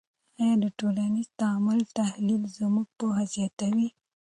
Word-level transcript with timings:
آیا 0.41 0.55
د 0.63 0.65
ټولنیز 0.79 1.27
تعامل 1.39 1.79
تحلیل 1.99 2.43
زموږ 2.57 2.87
پوهه 2.97 3.23
زیاتوي؟ 3.33 3.89